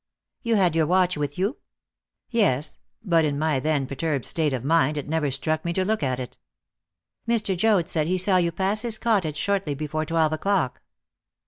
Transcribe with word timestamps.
"You 0.41 0.55
had 0.55 0.75
your 0.75 0.87
watch 0.87 1.15
with 1.15 1.37
you?" 1.37 1.57
"Yes; 2.31 2.79
but 3.03 3.23
in 3.23 3.37
my 3.37 3.59
then 3.59 3.85
perturbed 3.85 4.25
state 4.25 4.51
of 4.51 4.63
mind 4.63 4.97
it 4.97 5.07
never 5.07 5.29
struck 5.29 5.63
me 5.63 5.73
to 5.73 5.85
look 5.85 6.01
at 6.01 6.19
it." 6.19 6.39
"Mr. 7.27 7.55
Joad 7.55 7.87
said 7.87 8.07
he 8.07 8.17
saw 8.17 8.37
you 8.37 8.51
pass 8.51 8.81
his 8.81 8.97
cottage 8.97 9.37
shortly 9.37 9.75
before 9.75 10.05
twelve 10.07 10.33
o'clock." 10.33 10.81